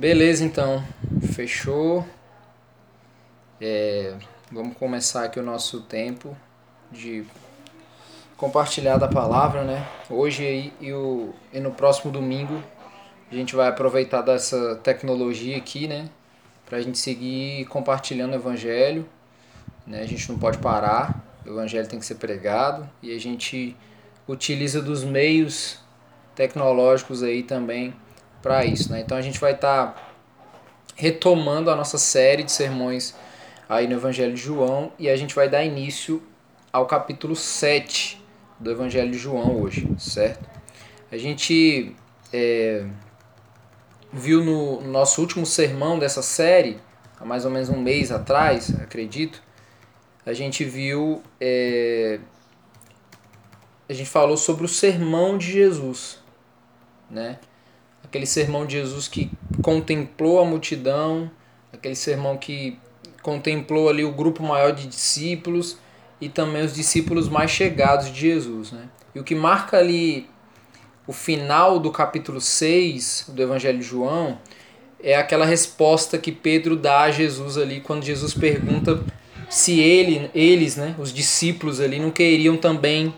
[0.00, 0.82] Beleza, então.
[1.34, 2.06] Fechou.
[3.60, 4.14] É,
[4.50, 6.34] vamos começar aqui o nosso tempo
[6.90, 7.22] de
[8.34, 9.86] compartilhar da palavra, né?
[10.08, 12.62] Hoje e, o, e no próximo domingo
[13.30, 16.08] a gente vai aproveitar dessa tecnologia aqui, né?
[16.64, 19.06] Pra gente seguir compartilhando o evangelho.
[19.86, 20.00] Né?
[20.00, 23.76] A gente não pode parar, o evangelho tem que ser pregado e a gente
[24.26, 25.78] utiliza dos meios
[26.34, 27.92] tecnológicos aí também
[28.42, 29.00] para isso, né?
[29.00, 30.10] Então a gente vai estar tá
[30.94, 33.14] retomando a nossa série de sermões
[33.68, 36.22] aí no Evangelho de João e a gente vai dar início
[36.72, 38.22] ao capítulo 7
[38.58, 40.48] do Evangelho de João hoje, certo?
[41.10, 41.96] A gente
[42.32, 42.84] é,
[44.12, 46.78] viu no nosso último sermão dessa série,
[47.18, 49.42] há mais ou menos um mês atrás, acredito,
[50.24, 51.22] a gente viu.
[51.40, 52.20] É,
[53.88, 56.18] a gente falou sobre o sermão de Jesus,
[57.10, 57.40] né?
[58.10, 59.30] Aquele sermão de Jesus que
[59.62, 61.30] contemplou a multidão,
[61.72, 62.76] aquele sermão que
[63.22, 65.78] contemplou ali o grupo maior de discípulos
[66.20, 68.88] e também os discípulos mais chegados de Jesus, né?
[69.14, 70.28] E o que marca ali
[71.06, 74.38] o final do capítulo 6 do Evangelho de João
[75.00, 79.00] é aquela resposta que Pedro dá a Jesus ali quando Jesus pergunta
[79.48, 83.14] se ele, eles, né, os discípulos ali não queriam também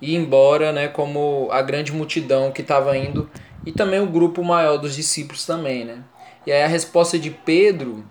[0.00, 3.28] ir embora, né, como a grande multidão que estava indo
[3.66, 6.04] e também o grupo maior dos discípulos também, né?
[6.46, 8.04] E aí a resposta de Pedro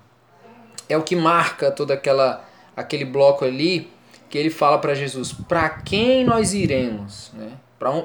[0.90, 3.90] é o que marca toda aquela aquele bloco ali
[4.30, 7.54] que ele fala para Jesus: "Para quem nós iremos?", né?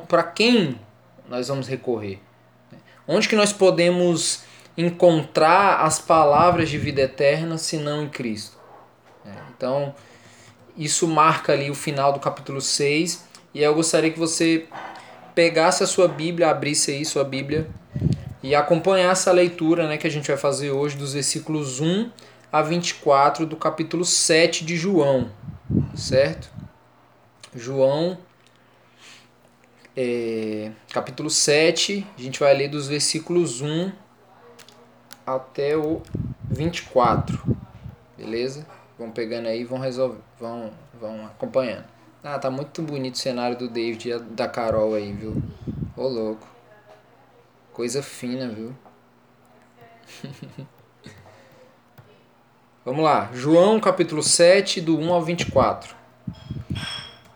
[0.08, 0.78] Para quem
[1.28, 2.20] nós vamos recorrer?
[3.06, 4.44] Onde que nós podemos
[4.76, 8.56] encontrar as palavras de vida eterna se não em Cristo?
[9.26, 9.94] É, então,
[10.76, 14.68] isso marca ali o final do capítulo 6 e eu gostaria que você
[15.40, 17.66] pegasse a sua Bíblia, abrisse aí sua Bíblia
[18.42, 22.10] e acompanhasse a leitura né, que a gente vai fazer hoje dos versículos 1
[22.52, 25.30] a 24 do capítulo 7 de João,
[25.94, 26.50] certo?
[27.56, 28.18] João
[29.96, 33.90] é, capítulo 7, a gente vai ler dos versículos 1
[35.26, 36.02] até o
[36.50, 37.42] 24,
[38.14, 38.66] beleza?
[38.98, 39.80] Vão pegando aí, vão
[40.38, 41.99] vão, vão acompanhando.
[42.22, 45.42] Ah, tá muito bonito o cenário do David e da Carol aí, viu?
[45.96, 46.46] Ô louco.
[47.72, 48.76] Coisa fina, viu?
[52.84, 55.96] Vamos lá, João capítulo 7, do 1 ao 24.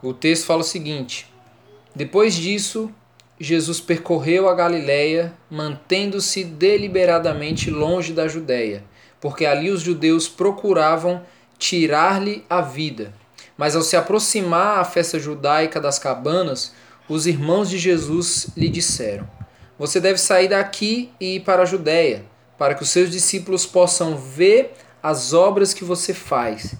[0.02, 1.32] O texto fala o seguinte:
[1.94, 2.92] depois disso,
[3.40, 8.84] Jesus percorreu a Galiléia, mantendo-se deliberadamente longe da Judéia,
[9.18, 11.24] porque ali os judeus procuravam
[11.56, 13.14] tirar-lhe a vida.
[13.56, 16.72] Mas ao se aproximar a festa judaica das cabanas,
[17.08, 19.28] os irmãos de Jesus lhe disseram:
[19.78, 22.24] Você deve sair daqui e ir para a Judéia,
[22.58, 26.74] para que os seus discípulos possam ver as obras que você faz.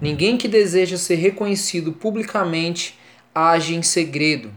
[0.00, 2.98] Ninguém que deseja ser reconhecido publicamente
[3.34, 4.52] age em segredo.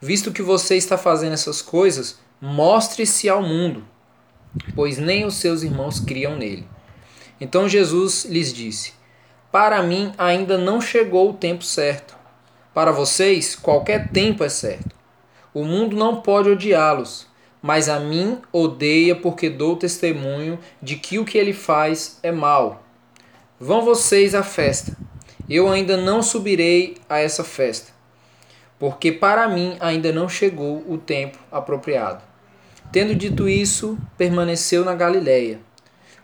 [0.00, 3.84] Visto que você está fazendo essas coisas, mostre-se ao mundo,
[4.74, 6.66] pois nem os seus irmãos criam nele.
[7.40, 8.92] Então Jesus lhes disse:
[9.54, 12.16] Para mim ainda não chegou o tempo certo.
[12.74, 14.90] Para vocês, qualquer tempo é certo.
[15.54, 17.28] O mundo não pode odiá-los,
[17.62, 22.82] mas a mim odeia porque dou testemunho de que o que ele faz é mal.
[23.60, 24.96] Vão vocês à festa.
[25.48, 27.92] Eu ainda não subirei a essa festa
[28.76, 32.24] porque para mim ainda não chegou o tempo apropriado.
[32.90, 35.60] Tendo dito isso, permaneceu na Galiléia.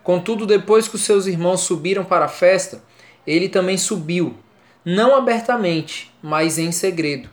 [0.03, 2.83] Contudo, depois que os seus irmãos subiram para a festa,
[3.25, 4.35] ele também subiu,
[4.83, 7.29] não abertamente, mas em segredo.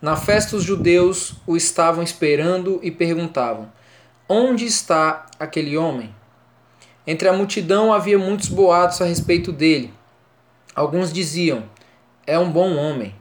[0.00, 3.72] Na festa, os judeus o estavam esperando e perguntavam:
[4.28, 6.14] Onde está aquele homem?
[7.06, 9.92] Entre a multidão havia muitos boatos a respeito dele.
[10.74, 11.64] Alguns diziam:
[12.26, 13.14] É um bom homem.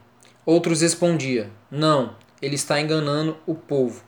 [0.45, 4.03] Outros respondiam: Não, ele está enganando o povo.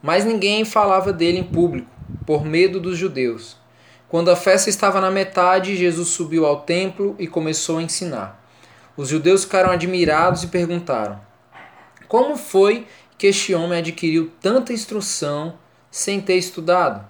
[0.00, 1.90] Mas ninguém falava dele em público,
[2.24, 3.57] por medo dos judeus.
[4.08, 8.42] Quando a festa estava na metade, Jesus subiu ao templo e começou a ensinar.
[8.96, 11.20] Os judeus ficaram admirados e perguntaram:
[12.08, 12.86] Como foi
[13.18, 15.58] que este homem adquiriu tanta instrução
[15.90, 17.06] sem ter estudado?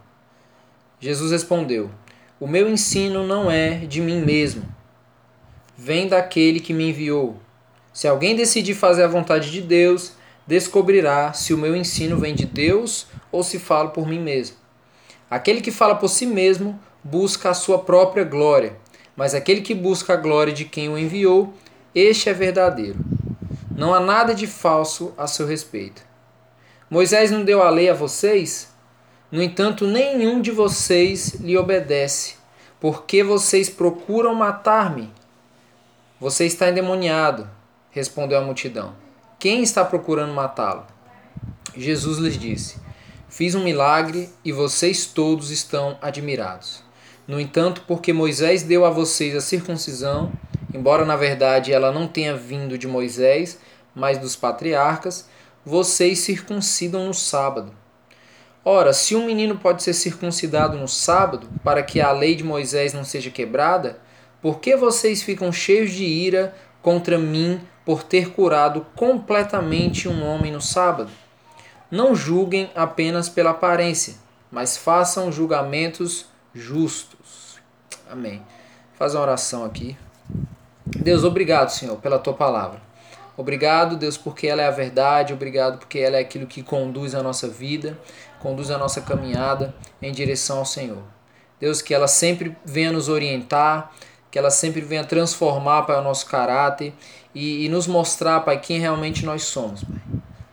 [0.98, 1.88] Jesus respondeu:
[2.40, 4.64] O meu ensino não é de mim mesmo,
[5.76, 7.36] vem daquele que me enviou.
[7.92, 10.14] Se alguém decidir fazer a vontade de Deus,
[10.48, 14.56] descobrirá se o meu ensino vem de Deus ou se falo por mim mesmo.
[15.30, 18.76] Aquele que fala por si mesmo busca a sua própria glória,
[19.16, 21.52] mas aquele que busca a glória de quem o enviou,
[21.94, 22.98] este é verdadeiro.
[23.74, 26.02] Não há nada de falso a seu respeito.
[26.90, 28.72] Moisés não deu a lei a vocês?
[29.30, 32.36] No entanto, nenhum de vocês lhe obedece.
[32.80, 35.12] Porque vocês procuram matar-me?
[36.20, 37.48] Você está endemoniado,
[37.90, 38.94] respondeu a multidão.
[39.38, 40.86] Quem está procurando matá-lo?
[41.76, 42.76] Jesus lhes disse:
[43.28, 46.82] Fiz um milagre e vocês todos estão admirados.
[47.28, 50.32] No entanto, porque Moisés deu a vocês a circuncisão,
[50.72, 53.58] embora na verdade ela não tenha vindo de Moisés,
[53.94, 55.28] mas dos patriarcas,
[55.62, 57.70] vocês circuncidam no sábado.
[58.64, 62.94] Ora, se um menino pode ser circuncidado no sábado, para que a lei de Moisés
[62.94, 63.98] não seja quebrada,
[64.40, 70.50] por que vocês ficam cheios de ira contra mim por ter curado completamente um homem
[70.50, 71.10] no sábado?
[71.90, 74.14] Não julguem apenas pela aparência,
[74.50, 76.26] mas façam julgamentos
[76.58, 77.58] justos.
[78.10, 78.43] Amém.
[78.94, 79.96] Faz uma oração aqui.
[80.84, 82.81] Deus, obrigado, Senhor, pela tua palavra.
[83.37, 85.32] Obrigado, Deus, porque ela é a verdade.
[85.32, 87.96] Obrigado, porque ela é aquilo que conduz a nossa vida,
[88.40, 91.02] conduz a nossa caminhada em direção ao Senhor.
[91.60, 93.93] Deus, que ela sempre venha nos orientar,
[94.31, 96.93] que ela sempre venha transformar, Pai, o nosso caráter
[97.34, 100.00] e, e nos mostrar, Pai, quem realmente nós somos, Pai.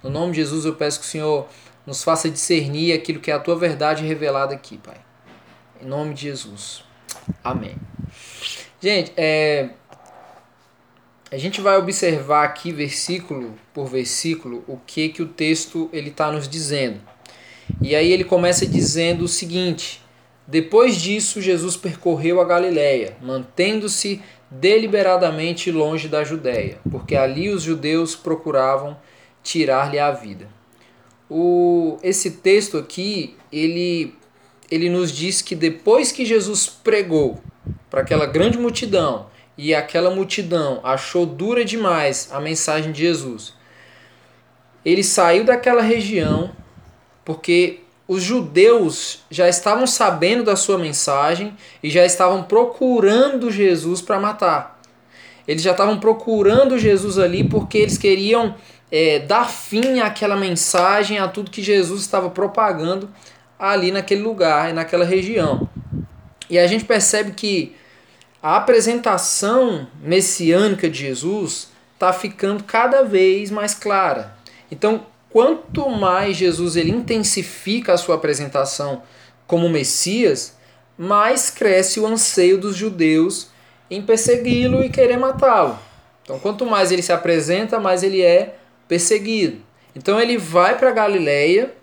[0.04, 1.48] No nome de Jesus eu peço que o Senhor
[1.86, 5.05] nos faça discernir aquilo que é a tua verdade revelada aqui, Pai.
[5.86, 6.84] Em nome de Jesus.
[7.44, 7.76] Amém.
[8.82, 9.70] Gente, é,
[11.30, 16.32] a gente vai observar aqui versículo por versículo o que que o texto ele está
[16.32, 17.00] nos dizendo.
[17.80, 20.02] E aí ele começa dizendo o seguinte:
[20.48, 28.16] depois disso Jesus percorreu a Galiléia, mantendo-se deliberadamente longe da Judéia, porque ali os judeus
[28.16, 28.98] procuravam
[29.44, 30.50] tirar-lhe a vida.
[31.30, 34.16] O, esse texto aqui, ele,
[34.70, 37.40] ele nos diz que depois que Jesus pregou
[37.90, 39.28] para aquela grande multidão,
[39.58, 43.54] e aquela multidão achou dura demais a mensagem de Jesus,
[44.84, 46.52] ele saiu daquela região
[47.24, 54.20] porque os judeus já estavam sabendo da sua mensagem e já estavam procurando Jesus para
[54.20, 54.80] matar.
[55.48, 58.56] Eles já estavam procurando Jesus ali porque eles queriam
[58.92, 63.10] é, dar fim àquela mensagem, a tudo que Jesus estava propagando
[63.72, 65.70] ali naquele lugar, naquela região.
[66.50, 67.76] E a gente percebe que
[68.42, 74.36] a apresentação messiânica de Jesus está ficando cada vez mais clara.
[74.70, 79.02] Então, quanto mais Jesus ele intensifica a sua apresentação
[79.48, 80.56] como Messias,
[80.98, 83.50] mais cresce o anseio dos judeus
[83.90, 85.80] em persegui-lo e querer matá-lo.
[86.24, 88.56] Então, quanto mais ele se apresenta, mais ele é
[88.88, 89.62] perseguido.
[89.96, 91.74] Então ele vai para Galileia,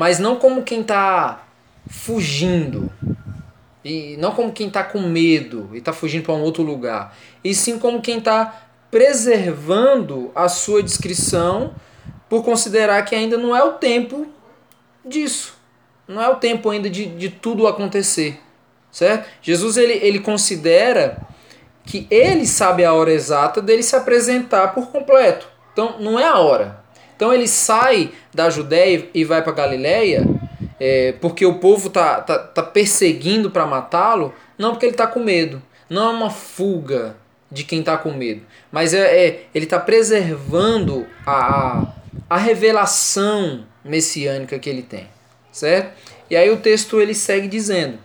[0.00, 1.44] mas não como quem está
[1.86, 2.90] fugindo,
[3.84, 7.14] e não como quem está com medo e está fugindo para um outro lugar,
[7.44, 11.74] e sim como quem está preservando a sua descrição
[12.30, 14.26] por considerar que ainda não é o tempo
[15.04, 15.52] disso.
[16.08, 18.40] Não é o tempo ainda de, de tudo acontecer.
[18.90, 19.28] Certo?
[19.42, 21.20] Jesus ele, ele considera
[21.84, 25.46] que ele sabe a hora exata dele se apresentar por completo.
[25.74, 26.79] Então não é a hora.
[27.20, 30.26] Então ele sai da Judéia e vai para Galiléia
[30.80, 35.20] é, porque o povo tá, tá, tá perseguindo para matá-lo, não porque ele está com
[35.20, 35.62] medo.
[35.90, 37.14] Não é uma fuga
[37.52, 38.40] de quem está com medo,
[38.72, 41.92] mas é, é ele está preservando a,
[42.30, 45.06] a revelação messiânica que ele tem,
[45.52, 45.92] certo?
[46.30, 47.98] E aí o texto ele segue dizendo: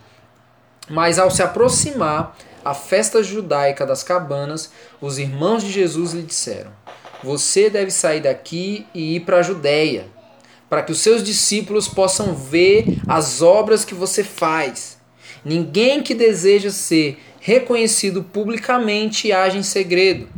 [0.90, 4.70] Mas ao se aproximar a festa judaica das cabanas,
[5.00, 6.70] os irmãos de Jesus lhe disseram:
[7.26, 10.06] Você deve sair daqui e ir para a Judéia
[10.70, 14.96] para que os seus discípulos possam ver as obras que você faz.
[15.44, 20.28] Ninguém que deseja ser reconhecido publicamente age em segredo.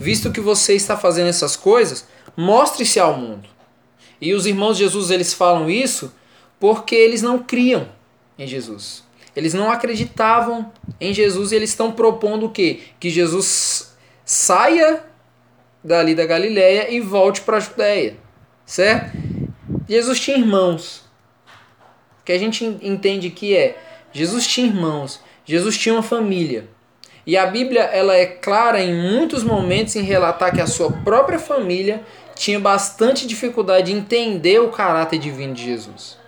[0.00, 3.46] Visto que você está fazendo essas coisas, mostre-se ao mundo.
[4.18, 6.14] E os irmãos de Jesus eles falam isso
[6.58, 7.90] porque eles não criam
[8.38, 9.04] em Jesus.
[9.36, 12.80] Eles não acreditavam em Jesus e eles estão propondo o quê?
[12.98, 13.92] Que Jesus
[14.24, 15.11] saia
[15.82, 18.16] dali da Galiléia e volte para a Judéia,
[18.64, 19.16] certo?
[19.88, 21.04] Jesus tinha irmãos.
[22.20, 23.76] O que a gente entende que é
[24.12, 26.68] Jesus tinha irmãos, Jesus tinha uma família.
[27.26, 31.38] E a Bíblia ela é clara em muitos momentos em relatar que a sua própria
[31.38, 32.02] família
[32.34, 36.18] tinha bastante dificuldade de entender o caráter divino de Jesus.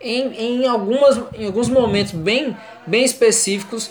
[0.00, 2.54] Em, em, algumas, em alguns momentos bem,
[2.86, 3.90] bem específicos,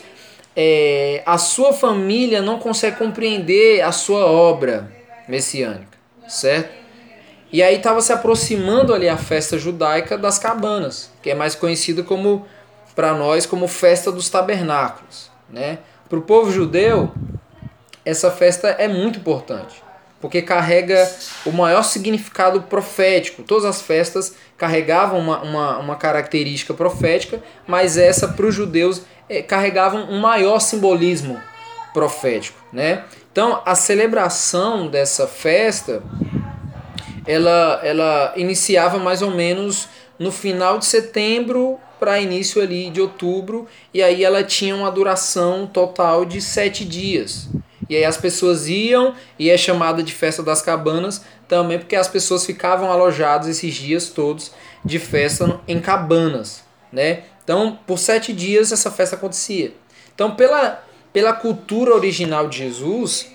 [0.55, 4.91] é, a sua família não consegue compreender a sua obra
[5.27, 6.83] messiânica, certo?
[7.51, 12.01] E aí estava se aproximando ali a festa judaica das cabanas, que é mais conhecida
[12.01, 12.47] como
[12.95, 15.79] para nós como festa dos tabernáculos, né?
[16.09, 17.11] Para o povo judeu,
[18.03, 19.83] essa festa é muito importante,
[20.19, 21.09] porque carrega
[21.45, 23.43] o maior significado profético.
[23.43, 29.45] Todas as festas carregavam uma, uma, uma característica profética, mas essa para os judeus é,
[30.09, 31.39] um maior simbolismo
[31.93, 32.59] profético.
[32.71, 33.03] Né?
[33.31, 36.03] Então a celebração dessa festa
[37.25, 39.87] ela, ela iniciava mais ou menos
[40.19, 45.65] no final de setembro para início ali de outubro, e aí ela tinha uma duração
[45.65, 47.47] total de sete dias.
[47.89, 52.07] E aí as pessoas iam, e é chamada de festa das cabanas também porque as
[52.07, 54.51] pessoas ficavam alojadas esses dias todos
[54.83, 57.23] de festa em cabanas, né?
[57.43, 59.73] Então, por sete dias essa festa acontecia.
[60.15, 60.83] Então, pela,
[61.13, 63.31] pela cultura original de Jesus,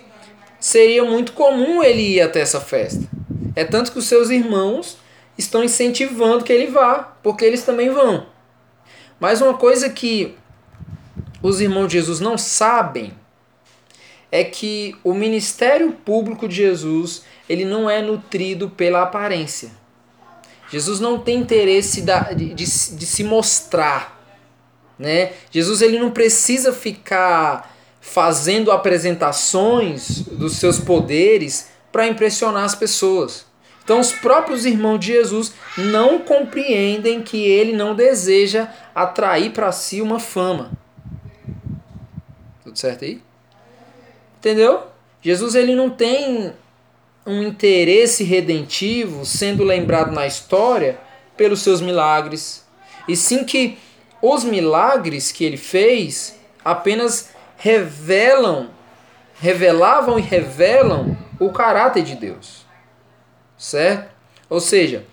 [0.59, 3.09] seria muito comum ele ir até essa festa.
[3.55, 4.99] É tanto que os seus irmãos
[5.39, 8.27] estão incentivando que ele vá, porque eles também vão.
[9.21, 10.37] Mas uma coisa que
[11.41, 13.13] os irmãos de Jesus não sabem
[14.31, 19.71] é que o ministério público de Jesus ele não é nutrido pela aparência.
[20.71, 24.18] Jesus não tem interesse de, de, de se mostrar.
[24.99, 25.33] Né?
[25.51, 33.47] Jesus ele não precisa ficar fazendo apresentações dos seus poderes para impressionar as pessoas.
[33.85, 40.03] Então, os próprios irmãos de Jesus não compreendem que ele não deseja atrair para si
[40.03, 40.73] uma fama.
[42.63, 43.23] Tudo certo aí?
[44.39, 44.83] Entendeu?
[45.23, 46.53] Jesus ele não tem
[47.27, 50.99] um interesse redentivo sendo lembrado na história
[51.37, 52.67] pelos seus milagres,
[53.07, 53.79] e sim que
[54.23, 58.71] os milagres que ele fez apenas revelam,
[59.41, 62.69] revelavam e revelam o caráter de Deus
[63.59, 64.15] certo?
[64.49, 65.05] Ou seja,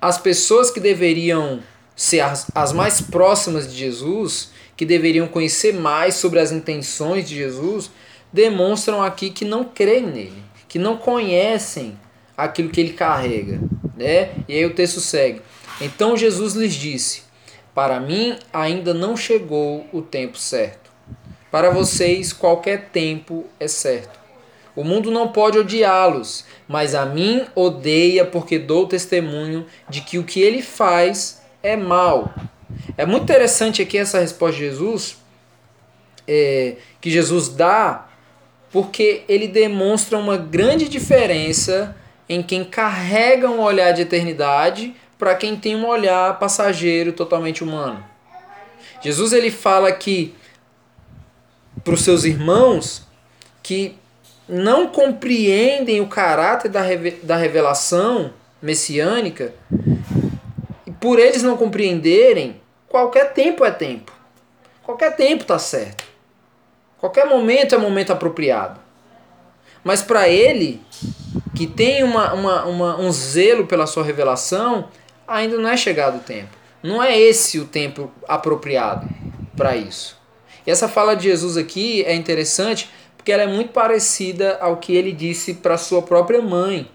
[0.00, 1.60] as pessoas que deveriam
[1.96, 7.36] ser as, as mais próximas de Jesus, que deveriam conhecer mais sobre as intenções de
[7.36, 7.90] Jesus,
[8.32, 11.98] demonstram aqui que não creem nele, que não conhecem
[12.36, 13.60] aquilo que ele carrega,
[13.96, 14.30] né?
[14.48, 15.42] E aí o texto segue.
[15.80, 17.22] Então Jesus lhes disse:
[17.74, 20.90] Para mim ainda não chegou o tempo certo.
[21.50, 24.20] Para vocês qualquer tempo é certo.
[24.74, 30.24] O mundo não pode odiá-los, mas a mim odeia porque dou testemunho de que o
[30.24, 32.32] que ele faz é mal.
[32.96, 35.18] É muito interessante aqui essa resposta de Jesus,
[36.26, 38.08] é, que Jesus dá,
[38.70, 41.94] porque ele demonstra uma grande diferença
[42.26, 48.04] em quem carrega um olhar de eternidade para quem tem um olhar passageiro totalmente humano.
[49.00, 50.34] Jesus ele fala que
[51.84, 53.06] para os seus irmãos
[53.62, 53.96] que
[54.48, 56.80] não compreendem o caráter da,
[57.22, 59.54] da revelação messiânica,
[60.84, 64.12] e por eles não compreenderem, qualquer tempo é tempo.
[64.82, 66.02] Qualquer tempo está certo.
[66.98, 68.80] Qualquer momento é momento apropriado.
[69.84, 70.82] Mas para ele,
[71.54, 74.88] que tem uma, uma, uma, um zelo pela sua revelação,
[75.32, 76.50] ainda não é chegado o tempo.
[76.82, 79.08] Não é esse o tempo apropriado
[79.56, 80.20] para isso.
[80.66, 84.94] E essa fala de Jesus aqui é interessante porque ela é muito parecida ao que
[84.94, 86.88] ele disse para sua própria mãe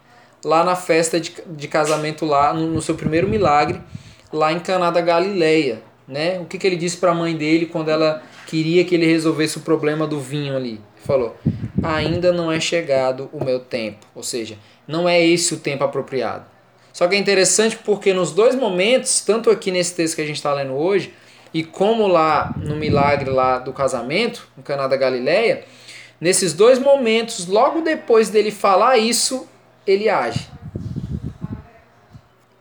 [0.44, 3.82] lá na festa de, de casamento lá no, no, seu primeiro milagre
[4.32, 6.39] lá em Caná da Galileia, né?
[6.39, 9.58] O que, que ele disse para a mãe dele quando ela queria que ele resolvesse
[9.58, 10.72] o problema do vinho ali?
[10.72, 11.36] Ele falou:
[11.82, 16.57] "Ainda não é chegado o meu tempo", ou seja, não é esse o tempo apropriado.
[16.98, 20.38] Só que é interessante porque nos dois momentos, tanto aqui nesse texto que a gente
[20.38, 21.13] está lendo hoje,
[21.54, 25.63] e como lá no milagre lá do casamento, no Caná da Galileia,
[26.20, 29.48] Nesses dois momentos, logo depois dele falar isso,
[29.86, 30.50] ele age.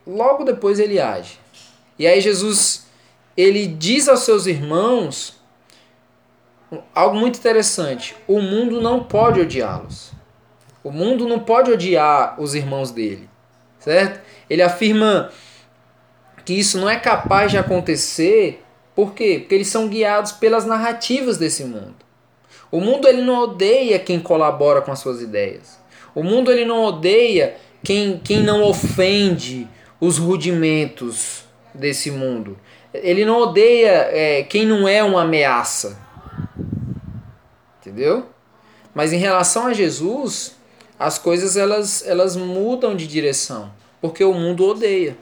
[0.07, 1.39] Logo depois ele age.
[1.99, 2.87] E aí Jesus
[3.37, 5.41] ele diz aos seus irmãos
[6.95, 8.15] algo muito interessante.
[8.29, 10.13] O mundo não pode odiá-los.
[10.85, 13.29] O mundo não pode odiar os irmãos dele,
[13.79, 14.25] certo?
[14.49, 15.31] Ele afirma
[16.45, 18.63] que isso não é capaz de acontecer,
[18.95, 19.39] por quê?
[19.41, 21.97] Porque eles são guiados pelas narrativas desse mundo.
[22.71, 25.79] O mundo ele não odeia quem colabora com as suas ideias.
[26.15, 29.69] O mundo ele não odeia quem, quem não ofende
[30.01, 32.59] os rudimentos desse mundo.
[32.93, 35.99] Ele não odeia é, quem não é uma ameaça.
[37.81, 38.27] Entendeu?
[38.95, 40.57] Mas em relação a Jesus,
[40.99, 43.71] as coisas elas, elas mudam de direção.
[44.01, 45.17] Porque o mundo odeia.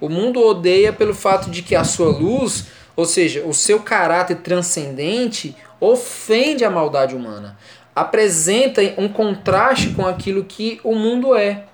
[0.00, 4.36] O mundo odeia pelo fato de que a sua luz, ou seja, o seu caráter
[4.38, 7.58] transcendente, ofende a maldade humana,
[7.94, 11.64] apresenta um contraste com aquilo que o mundo é.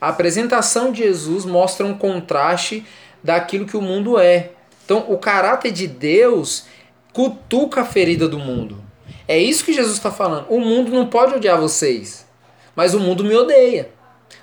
[0.00, 2.84] A apresentação de Jesus mostra um contraste
[3.22, 4.52] daquilo que o mundo é.
[4.84, 6.64] Então, o caráter de Deus
[7.12, 8.82] cutuca a ferida do mundo.
[9.28, 10.46] É isso que Jesus está falando.
[10.48, 12.26] O mundo não pode odiar vocês.
[12.74, 13.90] mas o mundo me odeia.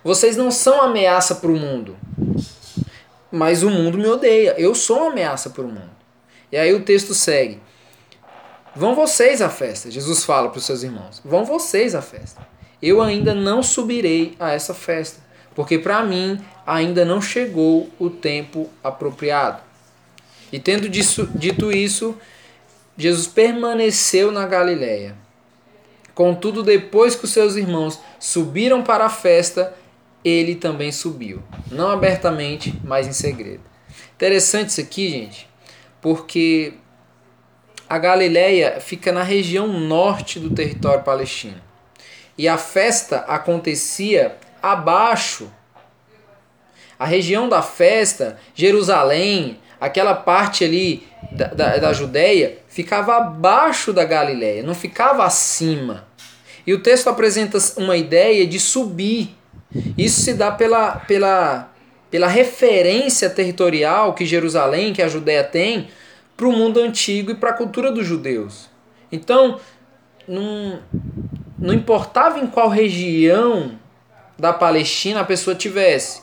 [0.04, 1.98] Vocês não são ameaça para o mundo,
[3.32, 4.56] mas o mundo me odeia.
[4.58, 5.98] Eu sou uma ameaça para o mundo.
[6.52, 7.60] E aí o texto segue.
[8.76, 9.90] Vão vocês à festa.
[9.90, 12.48] Jesus fala para os seus irmãos: Vão vocês à festa.
[12.82, 15.20] Eu ainda não subirei a essa festa,
[15.56, 19.62] porque para mim ainda não chegou o tempo apropriado.
[20.52, 22.16] E tendo dito isso,
[22.96, 25.16] Jesus permaneceu na Galiléia.
[26.14, 29.76] Contudo, depois que os seus irmãos subiram para a festa,
[30.28, 31.42] ele também subiu.
[31.72, 33.64] Não abertamente, mas em segredo.
[34.16, 35.50] Interessante isso aqui, gente,
[36.02, 36.74] porque
[37.88, 41.62] a Galiléia fica na região norte do território palestino.
[42.38, 45.52] E a festa acontecia abaixo.
[47.00, 54.04] A região da festa, Jerusalém, aquela parte ali da, da, da Judéia, ficava abaixo da
[54.04, 56.08] Galiléia, não ficava acima.
[56.66, 59.37] E o texto apresenta uma ideia de subir.
[59.98, 61.74] Isso se dá pela, pela,
[62.10, 65.90] pela referência territorial que Jerusalém, que a Judéia tem,
[66.36, 68.70] para o mundo antigo e para a cultura dos judeus.
[69.12, 69.60] Então,
[70.28, 70.80] não,
[71.58, 73.80] não importava em qual região
[74.38, 76.22] da Palestina a pessoa tivesse.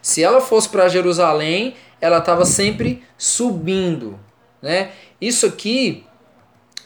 [0.00, 4.18] Se ela fosse para Jerusalém, ela estava sempre subindo.
[4.62, 4.90] Né?
[5.20, 6.04] Isso aqui,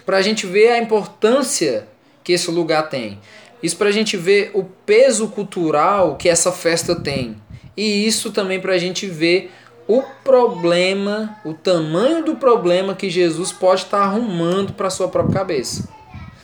[0.06, 1.86] para a gente ver a importância
[2.24, 3.20] que esse lugar tem.
[3.62, 7.36] Isso para a gente ver o peso cultural que essa festa tem.
[7.76, 9.52] E isso também para a gente ver
[9.86, 15.40] o problema, o tamanho do problema que Jesus pode estar tá arrumando para sua própria
[15.40, 15.88] cabeça.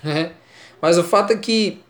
[0.05, 0.31] Né?
[0.81, 1.81] Mas o fato é que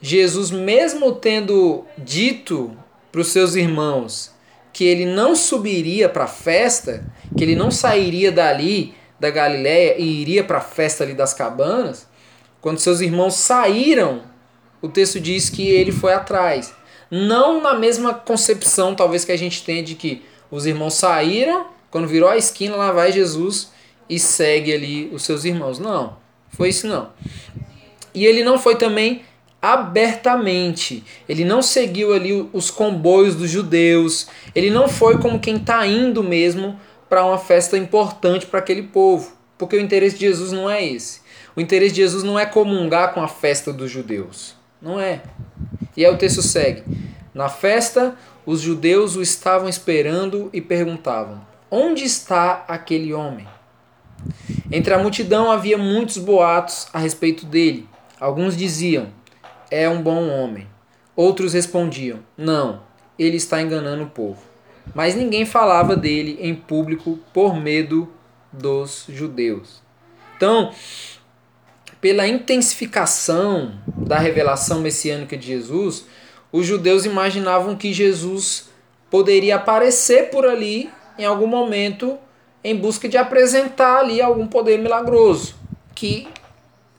[0.00, 2.76] Jesus, mesmo tendo dito
[3.10, 4.30] para os seus irmãos
[4.72, 7.04] que ele não subiria para a festa,
[7.36, 12.06] que ele não sairia dali da Galiléia e iria para a festa ali das cabanas,
[12.60, 14.22] quando seus irmãos saíram,
[14.84, 16.74] o texto diz que ele foi atrás.
[17.10, 22.06] Não na mesma concepção, talvez, que a gente tem de que os irmãos saíram, quando
[22.06, 23.72] virou a esquina, lá vai Jesus
[24.10, 25.78] e segue ali os seus irmãos.
[25.78, 26.18] Não,
[26.50, 27.08] foi isso não.
[28.12, 29.22] E ele não foi também
[29.62, 31.02] abertamente.
[31.26, 34.26] Ele não seguiu ali os comboios dos judeus.
[34.54, 39.32] Ele não foi como quem está indo mesmo para uma festa importante para aquele povo.
[39.56, 41.22] Porque o interesse de Jesus não é esse.
[41.56, 44.62] O interesse de Jesus não é comungar com a festa dos judeus.
[44.84, 45.22] Não é.
[45.96, 46.84] E aí o texto segue.
[47.32, 53.48] Na festa, os judeus o estavam esperando e perguntavam: Onde está aquele homem?
[54.70, 57.88] Entre a multidão havia muitos boatos a respeito dele.
[58.20, 59.08] Alguns diziam:
[59.70, 60.66] é um bom homem.
[61.16, 62.82] Outros respondiam: Não,
[63.18, 64.42] ele está enganando o povo.
[64.94, 68.06] Mas ninguém falava dele em público por medo
[68.52, 69.82] dos judeus.
[70.36, 70.70] Então,
[72.04, 76.04] pela intensificação da revelação messiânica de Jesus,
[76.52, 78.68] os judeus imaginavam que Jesus
[79.10, 82.18] poderia aparecer por ali em algum momento
[82.62, 85.54] em busca de apresentar ali algum poder milagroso,
[85.94, 86.28] que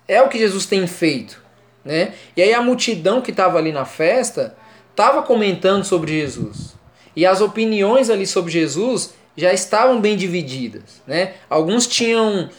[0.07, 1.45] é o que Jesus tem feito
[1.85, 2.13] né?
[2.35, 4.57] E aí a multidão que estava ali na festa
[4.89, 6.73] estava comentando sobre Jesus.
[7.15, 11.35] E as opiniões ali sobre Jesus já estavam bem divididas, né?
[11.47, 12.49] Alguns tinham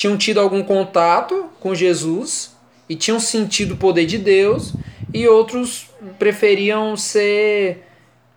[0.00, 2.56] tinham tido algum contato com Jesus
[2.88, 4.72] e tinham sentido o poder de Deus,
[5.12, 7.86] e outros preferiam ser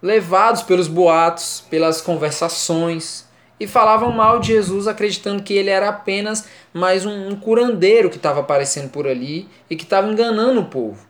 [0.02, 3.26] levados pelos boatos, pelas conversações,
[3.58, 8.41] e falavam mal de Jesus, acreditando que ele era apenas mais um, curandeiro que estava
[8.41, 11.08] aparecendo por ali e que estava enganando o povo.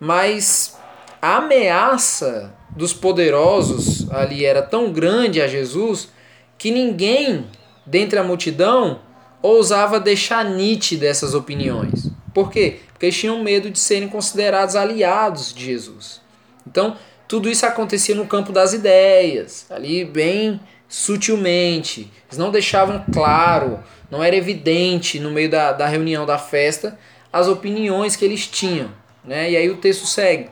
[0.00, 0.78] Mas
[1.20, 6.08] a ameaça dos poderosos ali era tão grande a Jesus
[6.56, 7.46] que ninguém
[7.84, 9.04] dentre a multidão
[9.46, 12.10] ousava deixar Nietzsche dessas opiniões.
[12.34, 12.80] Por quê?
[12.92, 16.20] Porque eles tinham medo de serem considerados aliados de Jesus.
[16.66, 16.96] Então,
[17.28, 22.10] tudo isso acontecia no campo das ideias, ali bem sutilmente.
[22.28, 23.80] Eles não deixavam claro,
[24.10, 26.98] não era evidente no meio da, da reunião da festa
[27.32, 28.90] as opiniões que eles tinham.
[29.24, 29.50] Né?
[29.50, 30.48] E aí o texto segue.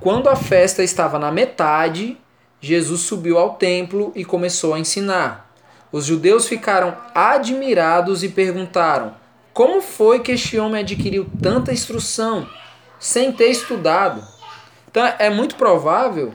[0.00, 2.16] Quando a festa estava na metade,
[2.60, 5.51] Jesus subiu ao templo e começou a ensinar.
[5.92, 9.14] Os judeus ficaram admirados e perguntaram:
[9.52, 12.48] Como foi que este homem adquiriu tanta instrução
[12.98, 14.26] sem ter estudado?
[14.90, 16.32] Então é muito provável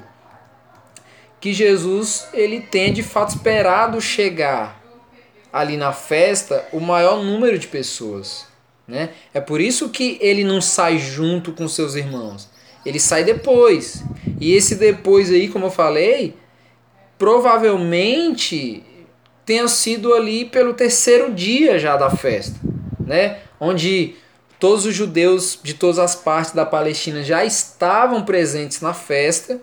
[1.42, 4.82] que Jesus ele tenha de fato esperado chegar
[5.52, 8.46] ali na festa o maior número de pessoas.
[8.88, 9.10] Né?
[9.34, 12.50] É por isso que ele não sai junto com seus irmãos.
[12.86, 14.04] Ele sai depois.
[14.40, 16.36] E esse depois aí, como eu falei,
[17.18, 18.84] provavelmente
[19.48, 22.60] tenha sido ali pelo terceiro dia já da festa,
[23.00, 23.40] né?
[23.58, 24.16] Onde
[24.60, 29.62] todos os judeus de todas as partes da Palestina já estavam presentes na festa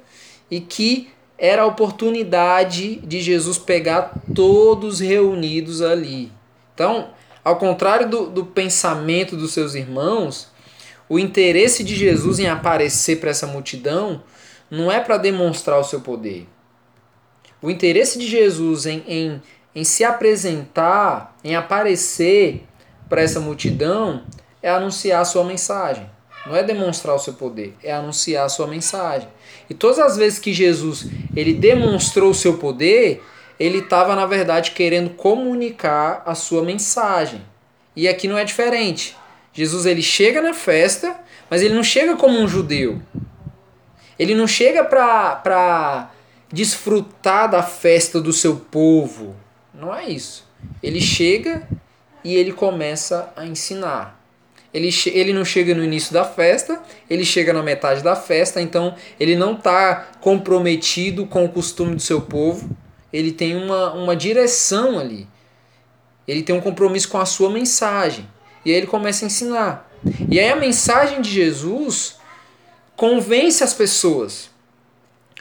[0.50, 6.32] e que era a oportunidade de Jesus pegar todos reunidos ali.
[6.72, 7.10] Então,
[7.44, 10.48] ao contrário do, do pensamento dos seus irmãos,
[11.10, 14.22] o interesse de Jesus em aparecer para essa multidão
[14.70, 16.46] não é para demonstrar o seu poder.
[17.64, 19.42] O interesse de Jesus em, em,
[19.74, 22.64] em se apresentar, em aparecer
[23.08, 24.22] para essa multidão,
[24.62, 26.08] é anunciar a sua mensagem.
[26.46, 29.28] Não é demonstrar o seu poder, é anunciar a sua mensagem.
[29.68, 33.22] E todas as vezes que Jesus ele demonstrou o seu poder,
[33.58, 37.40] ele estava na verdade querendo comunicar a sua mensagem.
[37.96, 39.16] E aqui não é diferente.
[39.52, 41.16] Jesus ele chega na festa,
[41.48, 43.00] mas ele não chega como um judeu.
[44.18, 46.10] Ele não chega para
[46.52, 49.34] desfrutar da festa do seu povo.
[49.74, 50.46] Não é isso.
[50.82, 51.68] Ele chega
[52.22, 54.20] e ele começa a ensinar.
[54.72, 58.94] Ele, ele não chega no início da festa, ele chega na metade da festa, então
[59.20, 62.68] ele não está comprometido com o costume do seu povo,
[63.12, 65.28] ele tem uma, uma direção ali.
[66.26, 68.28] Ele tem um compromisso com a sua mensagem.
[68.64, 69.90] E aí ele começa a ensinar.
[70.28, 72.16] E aí a mensagem de Jesus
[72.96, 74.50] convence as pessoas.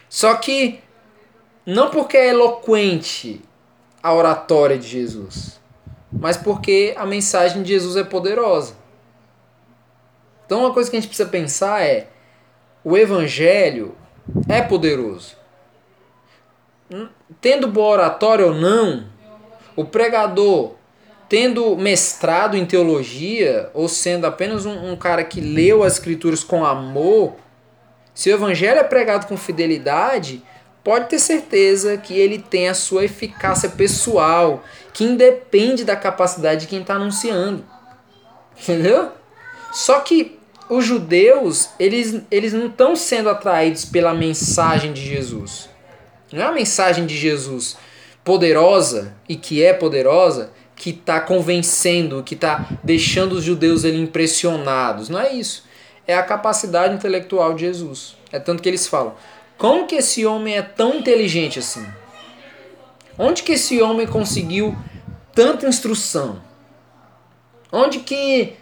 [0.07, 0.79] Só que
[1.65, 3.41] não porque é eloquente
[4.03, 5.59] a oratória de Jesus,
[6.11, 8.75] mas porque a mensagem de Jesus é poderosa.
[10.45, 12.09] Então uma coisa que a gente precisa pensar é:
[12.83, 13.95] o evangelho
[14.47, 15.37] é poderoso.
[17.41, 19.05] Tendo boa oratória ou não,
[19.75, 20.75] o pregador
[21.33, 26.63] tendo mestrado em teologia ou sendo apenas um, um, cara que leu as escrituras com
[26.63, 27.33] amor,
[28.13, 30.43] se o evangelho é pregado com fidelidade,
[30.83, 36.67] pode ter certeza que ele tem a sua eficácia pessoal, que independe da capacidade de
[36.67, 37.63] quem está anunciando.
[38.61, 39.11] Entendeu?
[39.71, 40.37] Só que
[40.69, 45.69] os judeus, eles, eles não estão sendo atraídos pela mensagem de Jesus.
[46.31, 47.77] Não é a mensagem de Jesus
[48.23, 55.09] poderosa e que é poderosa que está convencendo, que está deixando os judeus ali impressionados.
[55.09, 55.63] Não é isso.
[56.07, 58.15] É a capacidade intelectual de Jesus.
[58.31, 59.13] É tanto que eles falam:
[59.57, 61.85] como que esse homem é tão inteligente assim?
[63.17, 64.75] Onde que esse homem conseguiu
[65.33, 66.41] tanta instrução?
[67.71, 68.53] Onde que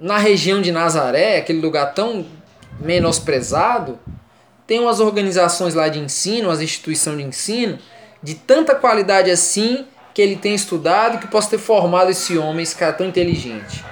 [0.00, 2.26] na região de Nazaré, aquele lugar tão
[2.80, 3.98] menosprezado,
[4.66, 7.78] tem umas organizações lá de ensino, umas instituições de ensino,
[8.22, 12.74] de tanta qualidade assim que ele tem estudado que possa ter formado esse homem, esse
[12.74, 13.84] cara tão inteligente.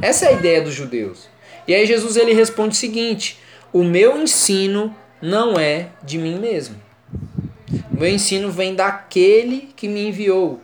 [0.00, 1.28] Essa é a ideia dos judeus.
[1.66, 3.38] E aí Jesus ele responde o seguinte:
[3.72, 4.94] o meu ensino
[5.26, 6.76] não é de mim mesmo.
[7.92, 10.60] O meu ensino vem daquele que me enviou.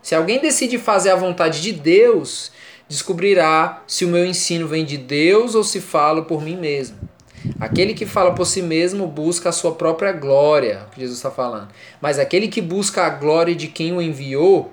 [0.00, 2.52] Se alguém decide fazer a vontade de Deus,
[2.88, 6.96] descobrirá se o meu ensino vem de Deus ou se falo por mim mesmo.
[7.58, 11.70] Aquele que fala por si mesmo busca a sua própria glória, que Jesus está falando.
[12.00, 14.72] Mas aquele que busca a glória de quem o enviou,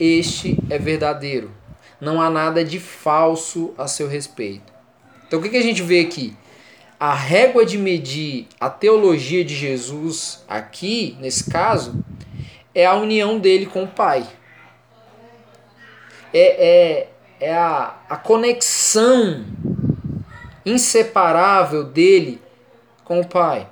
[0.00, 1.52] este é verdadeiro.
[2.00, 4.72] Não há nada de falso a seu respeito.
[5.28, 6.36] Então o que, que a gente vê aqui?
[7.00, 12.04] A régua de medir a teologia de Jesus aqui, nesse caso,
[12.74, 14.28] é a união dele com o Pai.
[16.30, 17.08] É, é,
[17.40, 19.46] é a, a conexão
[20.66, 22.38] inseparável dele
[23.02, 23.66] com o Pai.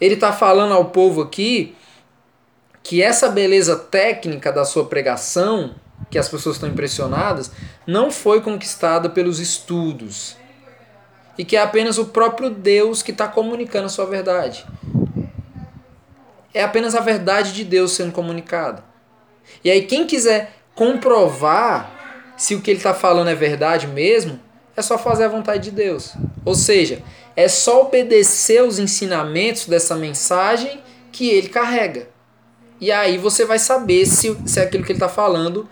[0.00, 1.76] Ele está falando ao povo aqui
[2.82, 5.76] que essa beleza técnica da sua pregação,
[6.10, 7.52] que as pessoas estão impressionadas,
[7.86, 10.36] não foi conquistada pelos estudos.
[11.38, 14.66] E que é apenas o próprio Deus que está comunicando a sua verdade.
[16.54, 18.82] É apenas a verdade de Deus sendo comunicada.
[19.62, 24.40] E aí, quem quiser comprovar se o que ele está falando é verdade mesmo,
[24.76, 26.14] é só fazer a vontade de Deus.
[26.44, 27.02] Ou seja,
[27.34, 32.08] é só obedecer os ensinamentos dessa mensagem que ele carrega.
[32.78, 35.68] E aí você vai saber se, se aquilo que ele está falando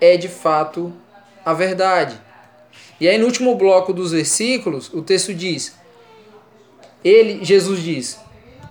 [0.00, 0.92] é de fato
[1.44, 2.20] a verdade.
[3.00, 5.76] E aí no último bloco dos versículos, o texto diz:
[7.02, 8.18] Ele, Jesus diz: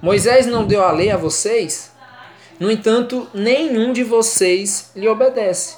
[0.01, 1.91] Moisés não deu a lei a vocês?
[2.59, 5.77] No entanto, nenhum de vocês lhe obedece.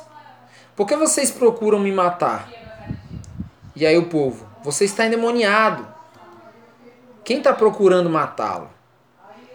[0.75, 2.49] Por que vocês procuram me matar?
[3.75, 5.88] E aí o povo, você está endemoniado.
[7.23, 8.69] Quem está procurando matá-lo?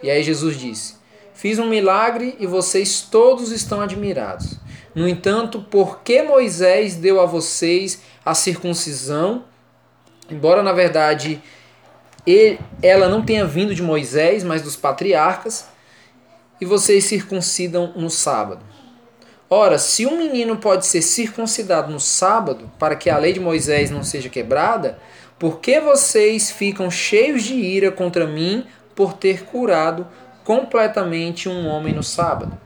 [0.03, 0.95] E aí Jesus disse:
[1.33, 4.57] Fiz um milagre e vocês todos estão admirados.
[4.93, 9.45] No entanto, por que Moisés deu a vocês a circuncisão?
[10.29, 11.41] Embora na verdade
[12.25, 15.67] ele, ela não tenha vindo de Moisés, mas dos patriarcas,
[16.59, 18.63] e vocês circuncidam no sábado.
[19.49, 23.89] Ora, se um menino pode ser circuncidado no sábado, para que a lei de Moisés
[23.89, 24.99] não seja quebrada,
[25.37, 30.07] por que vocês ficam cheios de ira contra mim por ter curado
[30.43, 32.57] completamente um homem no sábado?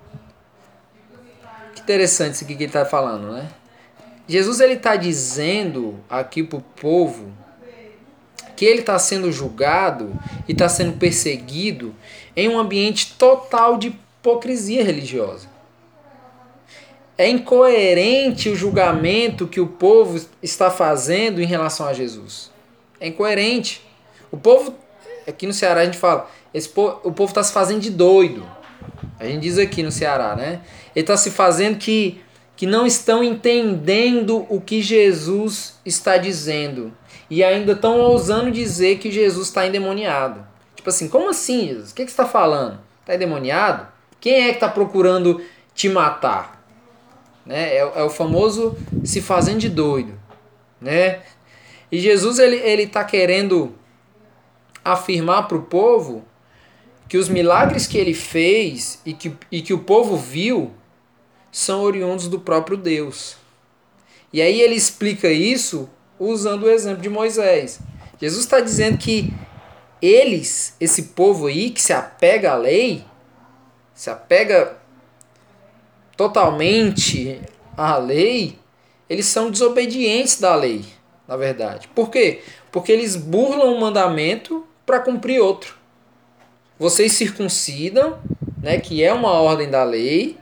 [1.85, 3.47] Interessante isso aqui que ele está falando, né?
[4.27, 7.31] Jesus ele está dizendo aqui para o povo
[8.55, 10.11] que ele está sendo julgado
[10.47, 11.93] e está sendo perseguido
[12.35, 15.47] em um ambiente total de hipocrisia religiosa.
[17.15, 22.49] É incoerente o julgamento que o povo está fazendo em relação a Jesus.
[22.99, 23.85] É incoerente.
[24.31, 24.73] O povo,
[25.27, 28.54] aqui no Ceará a gente fala, esse o povo está se fazendo de doido.
[29.19, 30.61] A gente diz aqui no Ceará, né?
[30.95, 32.21] Ele está se fazendo que,
[32.55, 36.93] que não estão entendendo o que Jesus está dizendo.
[37.29, 40.45] E ainda estão ousando dizer que Jesus está endemoniado.
[40.75, 41.91] Tipo assim, como assim, Jesus?
[41.91, 42.79] O que, que você está falando?
[43.01, 43.87] Está endemoniado?
[44.19, 45.41] Quem é que está procurando
[45.73, 46.63] te matar?
[47.45, 47.75] Né?
[47.75, 50.13] É, é o famoso se fazendo de doido.
[50.79, 51.21] Né?
[51.91, 53.73] E Jesus ele está querendo
[54.83, 56.23] afirmar para o povo
[57.07, 60.71] que os milagres que ele fez e que, e que o povo viu
[61.51, 63.37] são oriundos do próprio Deus.
[64.33, 65.89] E aí ele explica isso
[66.19, 67.79] usando o exemplo de Moisés.
[68.19, 69.33] Jesus está dizendo que
[70.01, 73.05] eles, esse povo aí que se apega à lei,
[73.93, 74.77] se apega
[76.17, 77.41] totalmente
[77.77, 78.57] à lei,
[79.09, 80.83] eles são desobedientes da lei,
[81.27, 81.87] na verdade.
[81.89, 82.41] Por quê?
[82.71, 85.77] Porque eles burlam um mandamento para cumprir outro.
[86.77, 88.19] Vocês circuncidam,
[88.61, 90.37] né, que é uma ordem da lei,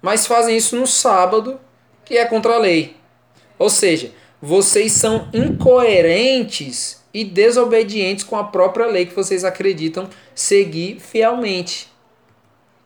[0.00, 1.60] mas fazem isso no sábado,
[2.04, 2.96] que é contra a lei.
[3.58, 10.98] Ou seja, vocês são incoerentes e desobedientes com a própria lei que vocês acreditam seguir
[10.98, 11.88] fielmente.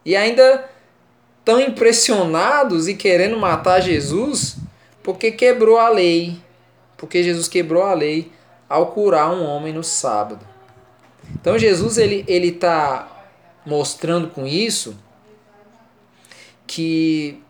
[0.04, 0.68] E ainda
[1.44, 4.56] tão impressionados e querendo matar Jesus
[5.02, 6.36] porque quebrou a lei.
[6.96, 8.32] Porque Jesus quebrou a lei
[8.68, 10.55] ao curar um homem no sábado.
[11.34, 13.08] Então Jesus ele ele tá
[13.64, 14.96] mostrando com isso
[16.66, 17.42] que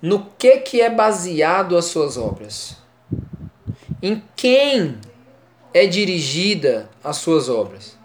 [0.00, 2.76] no que que é baseado as suas obras?
[4.02, 4.98] Em quem
[5.72, 7.96] é dirigida as suas obras?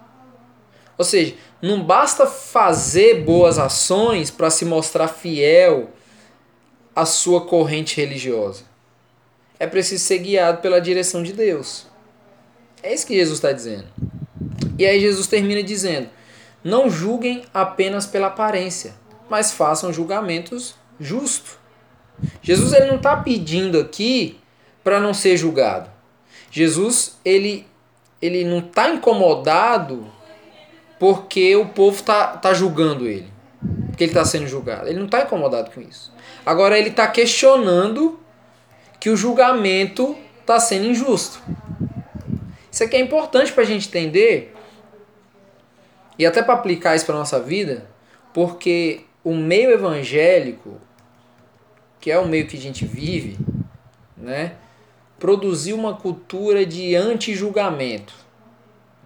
[0.97, 5.89] Ou seja, não basta fazer boas ações para se mostrar fiel
[6.95, 8.63] à sua corrente religiosa.
[9.59, 11.90] É preciso ser guiado pela direção de Deus.
[12.83, 13.85] É isso que Jesus está dizendo.
[14.77, 16.09] E aí Jesus termina dizendo:
[16.63, 18.93] Não julguem apenas pela aparência,
[19.29, 21.57] mas façam julgamentos justos.
[22.41, 24.39] Jesus ele não está pedindo aqui
[24.83, 25.89] para não ser julgado.
[26.49, 27.67] Jesus ele,
[28.21, 30.05] ele não está incomodado
[30.99, 33.31] porque o povo está tá julgando ele.
[33.87, 34.87] Porque ele está sendo julgado.
[34.87, 36.11] Ele não está incomodado com isso.
[36.45, 38.19] Agora ele está questionando
[38.99, 41.41] que o julgamento está sendo injusto.
[42.71, 44.55] Isso aqui é importante para a gente entender
[46.17, 47.85] e até para aplicar isso para nossa vida,
[48.33, 50.79] porque o meio evangélico,
[51.99, 53.37] que é o meio que a gente vive,
[54.15, 54.53] né,
[55.19, 58.13] produziu uma cultura de anti-julgamento.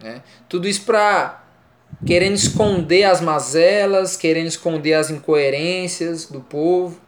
[0.00, 0.22] Né?
[0.48, 1.42] Tudo isso para
[2.04, 7.00] querendo esconder as mazelas, querendo esconder as incoerências do povo.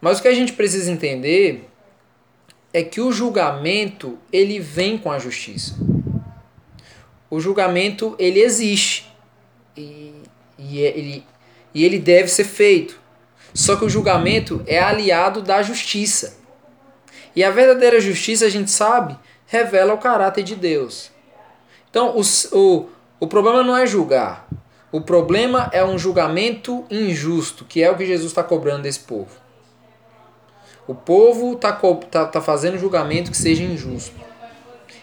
[0.00, 1.69] Mas o que a gente precisa entender
[2.72, 5.74] é que o julgamento ele vem com a justiça.
[7.28, 9.10] O julgamento ele existe
[9.76, 10.14] e,
[10.58, 11.26] e, é, ele,
[11.74, 13.00] e ele deve ser feito.
[13.52, 16.38] Só que o julgamento é aliado da justiça.
[17.34, 21.10] E a verdadeira justiça, a gente sabe, revela o caráter de Deus.
[21.88, 22.22] Então, o,
[22.56, 22.88] o,
[23.20, 24.48] o problema não é julgar.
[24.92, 29.39] O problema é um julgamento injusto, que é o que Jesus está cobrando desse povo.
[30.90, 34.16] O povo está tá, tá fazendo julgamento que seja injusto.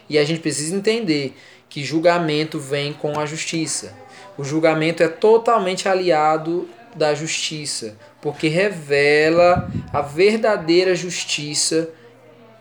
[0.09, 1.37] E a gente precisa entender
[1.69, 3.95] que julgamento vem com a justiça.
[4.37, 11.89] O julgamento é totalmente aliado da justiça, porque revela a verdadeira justiça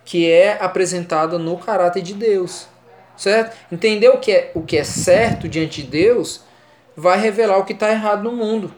[0.05, 2.69] que é apresentada no caráter de Deus
[3.17, 3.57] certo?
[3.73, 6.43] Entender o que é, o que é certo diante de Deus
[6.97, 8.75] vai revelar o que está errado no mundo.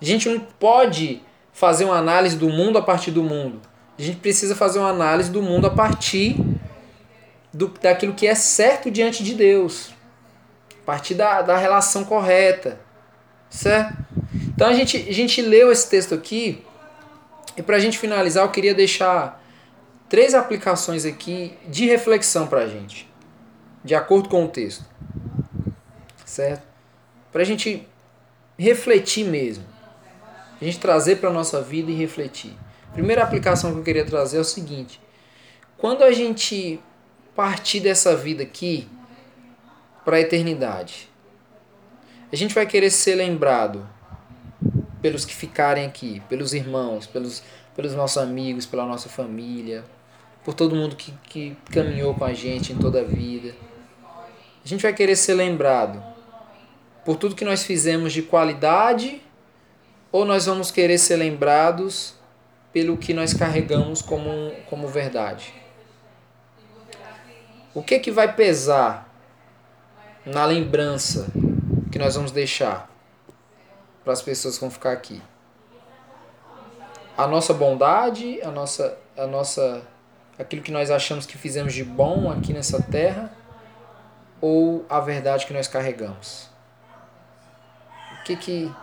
[0.00, 1.22] A gente não pode
[1.56, 3.62] fazer uma análise do mundo a partir do mundo.
[3.98, 6.36] A gente precisa fazer uma análise do mundo a partir
[7.50, 9.94] do, daquilo que é certo diante de Deus.
[10.82, 12.78] A partir da, da relação correta.
[13.48, 13.96] Certo?
[14.54, 16.62] Então a gente, a gente leu esse texto aqui.
[17.56, 19.42] E para a gente finalizar, eu queria deixar
[20.10, 23.10] três aplicações aqui de reflexão para a gente,
[23.82, 24.84] de acordo com o texto,
[26.22, 26.66] certo?
[27.32, 27.88] Para a gente
[28.58, 29.75] refletir mesmo.
[30.60, 32.52] A gente trazer para a nossa vida e refletir.
[32.92, 35.00] Primeira aplicação que eu queria trazer é o seguinte:
[35.76, 36.80] quando a gente
[37.34, 38.88] partir dessa vida aqui
[40.04, 41.08] para a eternidade,
[42.32, 43.86] a gente vai querer ser lembrado
[45.02, 47.42] pelos que ficarem aqui, pelos irmãos, pelos,
[47.74, 49.84] pelos nossos amigos, pela nossa família,
[50.42, 53.54] por todo mundo que, que caminhou com a gente em toda a vida.
[54.64, 56.02] A gente vai querer ser lembrado
[57.04, 59.22] por tudo que nós fizemos de qualidade
[60.10, 62.14] ou nós vamos querer ser lembrados
[62.72, 65.52] pelo que nós carregamos como, como verdade?
[67.74, 69.08] O que que vai pesar
[70.24, 71.26] na lembrança
[71.90, 72.90] que nós vamos deixar
[74.02, 75.22] para as pessoas que vão ficar aqui?
[77.16, 79.82] A nossa bondade, a nossa a nossa
[80.38, 83.32] aquilo que nós achamos que fizemos de bom aqui nessa terra
[84.40, 86.50] ou a verdade que nós carregamos?
[88.20, 88.74] O que que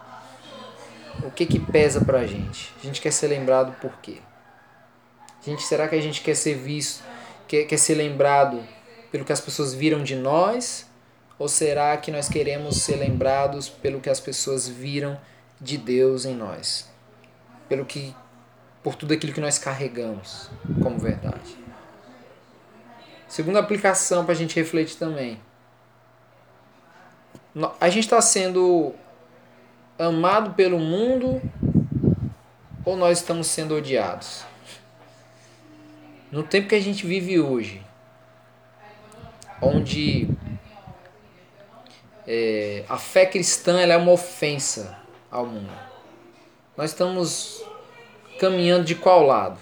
[1.21, 2.73] o que que pesa pra gente?
[2.81, 4.17] A gente quer ser lembrado por quê?
[5.45, 7.03] Gente, será que a gente quer ser visto,
[7.47, 8.63] quer, quer ser lembrado
[9.11, 10.89] pelo que as pessoas viram de nós?
[11.37, 15.19] Ou será que nós queremos ser lembrados pelo que as pessoas viram
[15.59, 16.89] de Deus em nós?
[17.67, 18.15] Pelo que
[18.81, 20.49] por tudo aquilo que nós carregamos
[20.81, 21.57] como verdade.
[23.27, 25.39] Segunda aplicação para a gente refletir também.
[27.79, 28.93] A gente está sendo
[29.97, 31.41] amado pelo mundo
[32.85, 34.45] ou nós estamos sendo odiados?
[36.31, 37.81] No tempo que a gente vive hoje,
[39.61, 40.29] onde
[42.27, 44.97] é, a fé cristã é uma ofensa
[45.29, 45.71] ao mundo,
[46.75, 47.63] nós estamos
[48.39, 49.59] caminhando de qual lado?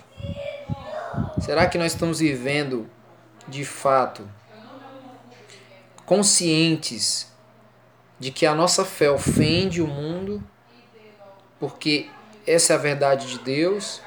[1.41, 2.89] Será que nós estamos vivendo
[3.47, 4.27] de fato
[6.05, 7.30] conscientes
[8.21, 10.43] de que a nossa fé ofende o mundo,
[11.59, 12.07] porque
[12.45, 13.99] essa é a verdade de Deus?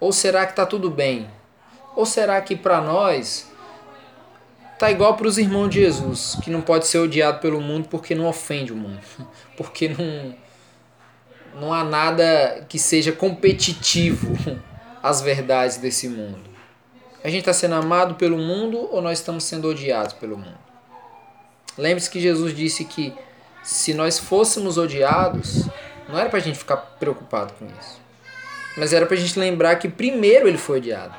[0.00, 1.30] Ou será que está tudo bem?
[1.94, 3.52] Ou será que para nós
[4.78, 8.14] tá igual para os irmãos de Jesus, que não pode ser odiado pelo mundo porque
[8.14, 9.02] não ofende o mundo,
[9.58, 10.34] porque não
[11.60, 14.58] não há nada que seja competitivo
[15.02, 16.50] às verdades desse mundo.
[17.22, 20.58] A gente está sendo amado pelo mundo ou nós estamos sendo odiados pelo mundo?
[21.76, 23.12] Lembre-se que Jesus disse que
[23.64, 25.66] se nós fôssemos odiados,
[26.08, 28.00] não era para a gente ficar preocupado com isso.
[28.76, 31.14] Mas era para a gente lembrar que primeiro ele foi odiado.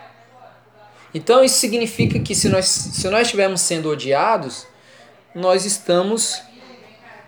[1.13, 4.67] Então isso significa que se nós, se nós estivermos sendo odiados,
[5.33, 6.41] nós estamos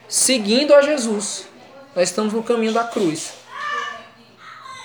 [0.08, 1.48] seguindo a Jesus.
[1.96, 3.34] Nós estamos no caminho da cruz.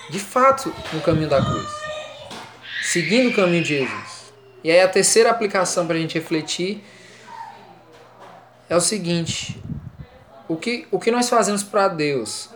[0.09, 1.69] De fato, no caminho da cruz.
[2.81, 4.33] Seguindo o caminho de Jesus.
[4.63, 6.83] E aí a terceira aplicação para a gente refletir
[8.69, 9.61] é o seguinte:
[10.53, 12.49] o que, o que nós fazemos para Deus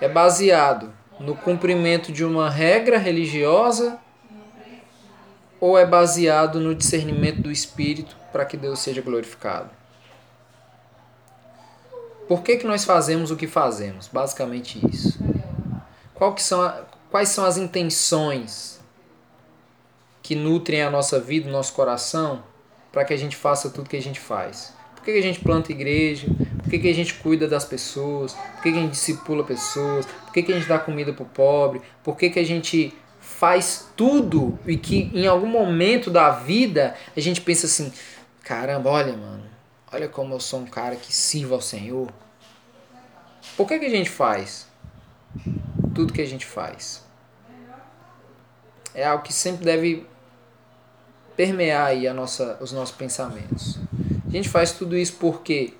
[0.00, 3.98] é baseado no cumprimento de uma regra religiosa
[5.58, 9.70] ou é baseado no discernimento do Espírito para que Deus seja glorificado?
[12.28, 14.06] Por que, que nós fazemos o que fazemos?
[14.06, 15.18] Basicamente isso.
[16.14, 18.80] Qual que são a, quais são as intenções
[20.22, 22.44] que nutrem a nossa vida, o nosso coração,
[22.92, 24.75] para que a gente faça tudo que a gente faz?
[25.06, 26.26] Que, que a gente planta igreja?
[26.60, 28.32] Por que, que a gente cuida das pessoas?
[28.32, 30.04] Por que, que a gente discipula pessoas?
[30.04, 31.80] Por que, que a gente dá comida para o pobre?
[32.02, 37.20] Por que, que a gente faz tudo e que em algum momento da vida a
[37.20, 37.92] gente pensa assim:
[38.42, 39.44] caramba, olha, mano,
[39.92, 42.12] olha como eu sou um cara que sirva ao Senhor.
[43.56, 44.66] Por que, que a gente faz
[45.94, 47.04] tudo que a gente faz?
[48.92, 50.04] É algo que sempre deve
[51.36, 53.78] permear aí a nossa, os nossos pensamentos.
[54.36, 55.72] A gente faz tudo isso porque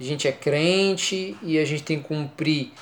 [0.00, 2.72] a gente é crente e a gente tem que cumprir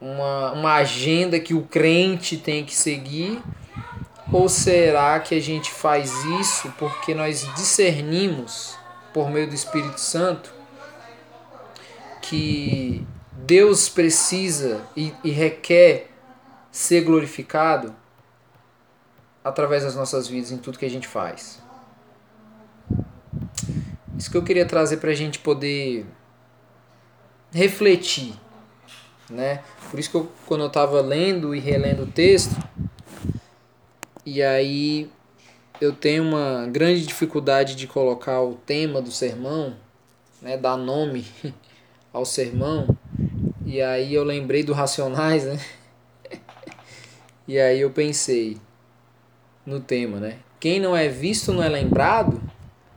[0.00, 3.42] uma, uma agenda que o crente tem que seguir?
[4.32, 8.78] Ou será que a gente faz isso porque nós discernimos,
[9.12, 10.54] por meio do Espírito Santo,
[12.22, 16.12] que Deus precisa e, e requer
[16.70, 17.92] ser glorificado
[19.42, 21.63] através das nossas vidas em tudo que a gente faz?
[24.18, 26.06] Isso que eu queria trazer para a gente poder
[27.52, 28.34] refletir,
[29.28, 29.62] né?
[29.90, 32.56] Por isso que eu, quando eu estava lendo e relendo o texto,
[34.24, 35.10] e aí
[35.80, 39.76] eu tenho uma grande dificuldade de colocar o tema do sermão,
[40.40, 40.56] né?
[40.56, 41.26] Dar nome
[42.12, 42.88] ao sermão,
[43.66, 45.58] e aí eu lembrei do Racionais, né?
[47.46, 48.56] E aí eu pensei
[49.66, 50.38] no tema, né?
[50.58, 52.40] Quem não é visto não é lembrado.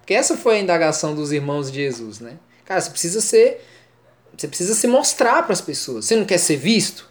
[0.07, 2.37] Porque essa foi a indagação dos irmãos de Jesus, né?
[2.63, 3.61] Cara, você precisa ser
[4.37, 6.05] Você precisa se mostrar para as pessoas.
[6.05, 7.09] Você não quer ser visto?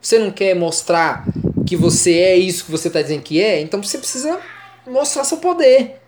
[0.00, 1.26] Você não quer mostrar
[1.66, 3.60] que você é isso que você está dizendo que é?
[3.60, 4.40] Então você precisa
[4.86, 6.00] mostrar seu poder.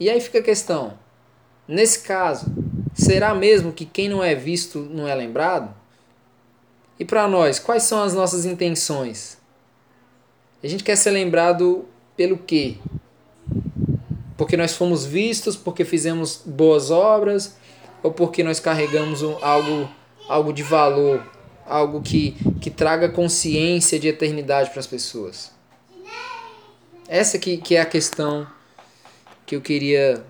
[0.00, 0.98] E aí fica a questão:
[1.68, 2.46] nesse caso,
[2.92, 5.72] será mesmo que quem não é visto não é lembrado?
[6.98, 9.38] E para nós, quais são as nossas intenções?
[10.60, 11.84] A gente quer ser lembrado
[12.16, 12.78] pelo quê?
[14.40, 17.58] Porque nós fomos vistos, porque fizemos boas obras,
[18.02, 19.86] ou porque nós carregamos algo,
[20.26, 21.22] algo de valor,
[21.66, 25.52] algo que, que traga consciência de eternidade para as pessoas?
[27.06, 28.46] Essa que, que é a questão
[29.44, 30.24] que eu queria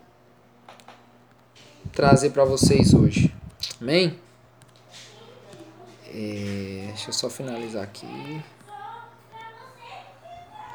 [1.92, 3.32] trazer para vocês hoje.
[3.80, 4.18] Amém?
[6.08, 8.42] É, deixa eu só finalizar aqui.